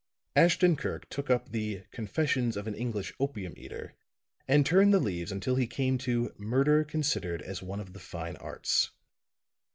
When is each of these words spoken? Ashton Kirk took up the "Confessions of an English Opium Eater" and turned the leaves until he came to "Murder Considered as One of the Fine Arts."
Ashton 0.35 0.77
Kirk 0.77 1.07
took 1.11 1.29
up 1.29 1.51
the 1.51 1.83
"Confessions 1.91 2.57
of 2.57 2.65
an 2.65 2.73
English 2.73 3.13
Opium 3.19 3.53
Eater" 3.55 3.93
and 4.47 4.65
turned 4.65 4.91
the 4.91 4.99
leaves 4.99 5.31
until 5.31 5.57
he 5.57 5.67
came 5.67 5.99
to 5.99 6.33
"Murder 6.39 6.83
Considered 6.83 7.43
as 7.43 7.61
One 7.61 7.79
of 7.79 7.93
the 7.93 7.99
Fine 7.99 8.37
Arts." 8.37 8.89